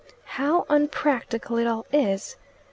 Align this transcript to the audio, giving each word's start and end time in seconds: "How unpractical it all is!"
"How 0.25 0.65
unpractical 0.67 1.59
it 1.59 1.67
all 1.67 1.85
is!" 1.91 2.35